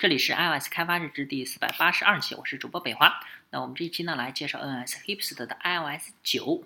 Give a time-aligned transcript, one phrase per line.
[0.00, 3.20] 这里是 iOS 开发日志第四百八十二期，我是主播北华。
[3.50, 6.64] 那我们这一期呢，来介绍 NS Hipster 的 iOS 九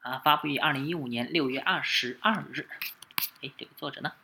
[0.00, 2.68] 啊，发布于二零一五年六月二十二日。
[3.40, 4.14] 哎，这个作者呢？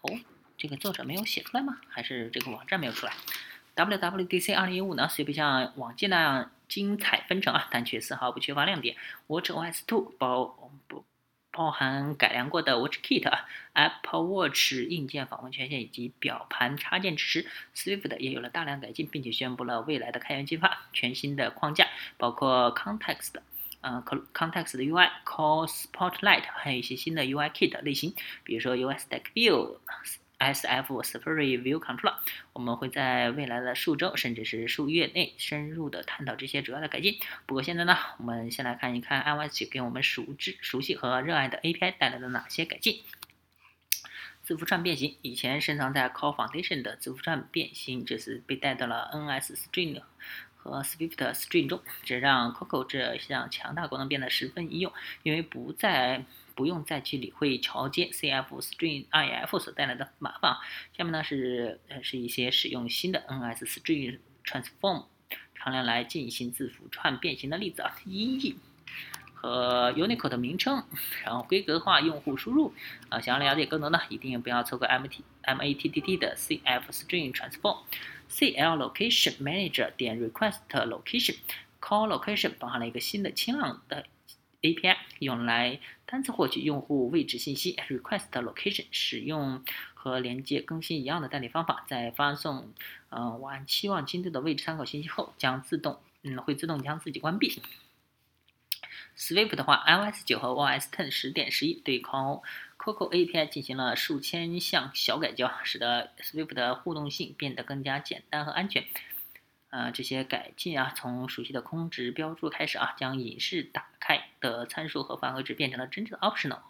[0.00, 0.20] 哦，
[0.56, 1.82] 这个作者没有写出来吗？
[1.90, 3.12] 还是这个网站没有出来
[3.76, 8.96] ？WWDC 二零一五呢，虽不像往届那样精彩纷呈啊，但却丝毫不缺乏亮点。
[9.26, 10.46] WatchOS 2包
[10.88, 11.04] 不？
[11.60, 13.30] 包含改良过的 WatchKit、
[13.74, 20.86] Apple Watch 硬件访问权限以及表盘插件支持，Swift 也有了大量改进，并且宣布了未来的开源计划。
[20.94, 23.34] 全新的框架包括 Context，
[23.82, 29.76] 呃，Context 的 UI、Call Spotlight，还有一些新的 UI Kit 类型，比如说 US Deck View。
[30.40, 32.20] S F Safari View Control 了
[32.54, 37.18] 我们会在未来的数周甚至是数月内深入的探讨这些主要的改进。
[37.44, 43.02] 不过现在呢，我们先来看一看 iOS 给我们熟知、熟悉和热爱的 API 带来了哪些改进。
[44.42, 50.00] 字符串变形，以前深藏在 Core Foundation 的字符串变形，这次被带到了 NS String
[50.56, 56.24] 和 Swift String 中，这让 Coco 这项强大功能变得十分应用，因为不再。
[56.54, 60.56] 不用再去理会桥接 CF String IF 所带来的麻烦。
[60.96, 65.06] 下面呢是呃是一些使用新的 NS String Transform
[65.54, 68.56] 常量来进行字符串变形的例子啊，音译
[69.34, 70.84] 和 Unicode 的名称，
[71.24, 72.74] 然后规格化用户输入
[73.08, 73.20] 啊。
[73.20, 77.78] 想要了解更多呢，一定不要错过 MT MATTT 的 CF String Transform
[78.30, 81.36] CL Location Manager 点 Request Location
[81.80, 84.04] Call Location 包含了一个新的清朗的。
[84.62, 92.72] API 用来单次获取用户位置信息，request location 使用和连接更新一样的代理方法，在发送
[93.08, 97.62] 呃完期望精度的位置参考信息后，将自动嗯会自动将自己关闭。
[99.16, 102.42] Swift 的话，iOS 九和 OS Ten 十点十一对 co
[102.78, 108.86] coco api 进行了数千项小改交，使得 Swift 的互动性变得更加简单和安全。
[109.68, 116.60] 呃，这些改进啊，从熟悉的空值标注开始啊，将隐式打开的参数和返回值变成了真正的 optional，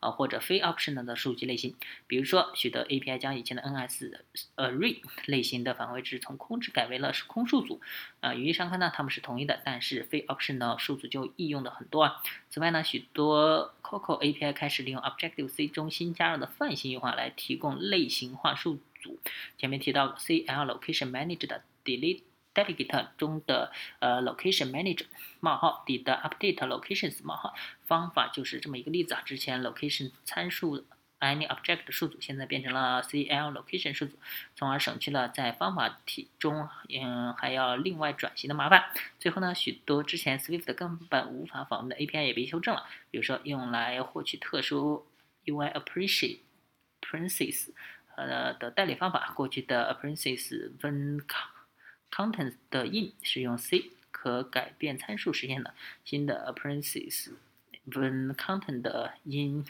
[0.00, 1.74] 啊或者非 optional 的数据类型。
[2.06, 4.12] 比如说，许多 API 将以前的 NS
[4.56, 7.80] Array 类型的返回值从空值改为了是空数组。
[8.20, 12.22] 啊，语义上看呢，它们是同一的，但是非 optional 数组就易用的很多啊。
[12.50, 19.18] 此外呢，许多 Coco API 开始利用 Objective C 中新加入的泛型优化来提供类型化数组。
[19.56, 22.22] 前面提到 CL Location Manager 的 delete
[22.58, 23.70] Delegate 中的
[24.00, 25.06] 呃 Location Manager
[25.38, 27.54] 冒号底的 Update Locations 冒号
[27.86, 29.22] 方法就是这么一个例子啊。
[29.24, 30.84] 之前 Location 参数
[31.20, 34.16] AnyObject 数组现在变成了 CL Location 数组，
[34.56, 38.84] 从而省去了在方法题中嗯还要另外转型的麻烦。
[39.18, 45.06] 最后呢，许多之前 Swift 根本无法访问的 API 也被修正了，比如说用来获取特殊
[45.44, 46.40] UI Appreciate
[47.00, 47.70] Princess
[48.16, 51.20] 呃的代理方法，过去的 Princess Ven
[52.10, 55.74] Content 的 in 是用 C 可改变参数实现的。
[56.04, 57.30] 新的 appearances
[57.86, 59.64] when content 的 in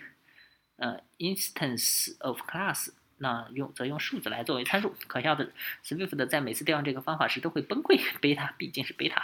[0.76, 4.94] 呃 instance of class 那用则用数字来作为参数。
[5.06, 5.50] 可笑的
[5.84, 7.98] ，Swift 在每次调用这个方法时都会崩溃。
[8.20, 9.22] beta 毕竟是 beta。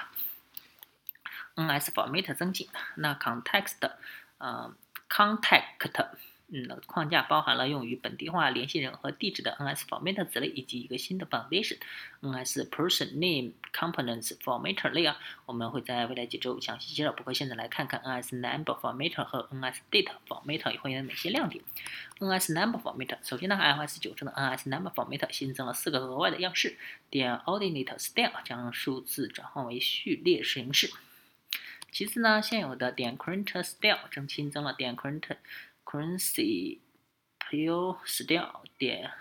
[1.54, 3.76] NS format 增进，那 context
[4.38, 4.75] 呃
[5.08, 5.78] contact
[6.49, 11.78] 嗯，框架包含了用于本地化联系人和地址的 NS Format 子类，以及一个新的 Foundation
[12.21, 15.19] NS Person Name Components Formatter 类啊。
[15.47, 17.12] 我们会在未来几周详细介绍。
[17.12, 21.65] 不过现在来看看 NS Number Formatter 和 NS Date Formatter 会有哪些亮点。
[22.21, 26.76] NS Number Formatter，首先呢，iOS 九中的 NS Number Formatter 新增了四个额外的样式。
[27.11, 30.91] 点 Ordinate Style 将数字转换为序列形式。
[31.91, 35.37] 其次呢，现有的点 Current Style 正新增了点 Current
[35.94, 36.81] currency
[37.38, 39.12] pure style 点，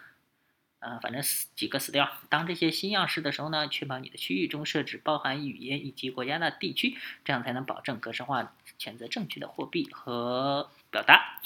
[0.80, 1.22] 呃，反正
[1.56, 2.10] 几个 style。
[2.30, 11.40] 当这些新样式的时候呢，确保你的区域中设置包含语言以及国家的地区，这样才能保证格式化选择正确的货币和表达。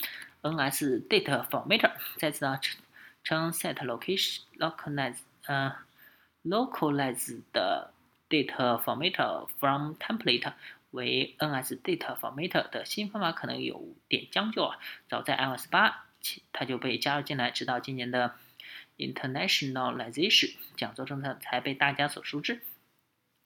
[0.44, 2.58] NS date formatter 再次呢
[3.26, 5.76] 称 setLocation，localized，呃
[6.46, 7.42] localized
[8.30, 10.54] date formatter from template。
[10.98, 14.78] 为 NS Date Format 的新方法可能有点将就啊，
[15.08, 16.08] 早在 iOS 八
[16.52, 18.34] 它就被加入进来，直到今年的
[18.98, 22.62] Internationalization 讲座中呢才被大家所熟知。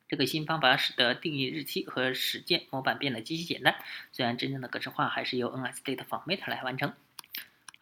[0.07, 3.75] 这个新方法使得定义日期和时间模板变得极其简单，
[4.11, 6.93] 虽然真正的格式化还是由 NS Date Format 来完成。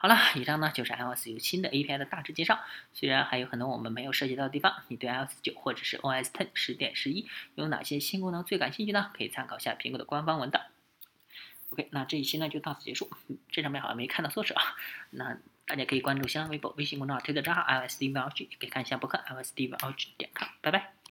[0.01, 2.57] 好了，以上呢就是 iOS 有新的 API 的大致介绍。
[2.93, 9.11] 虽然还有很多我们没有涉及到的地方，你对 iOS 九或者是 OS Ten 十点十一有哪些新功能最感兴趣呢？
[9.13, 10.61] 可以参考一下苹果的官方文档。
[11.71, 13.11] OK，那这一期呢就到此结束。
[13.51, 14.63] 这上面好像没看到作者啊，
[15.09, 20.98] 那大家可以关注新浪微博、微信公众号推特账号 iOS 地方 g 也可以看一下博客 iOS 地方 g 点 com，拜拜。